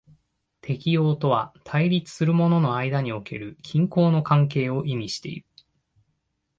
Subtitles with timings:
[0.61, 5.45] 適応とは対立するものの間における均衡の関係を意味している。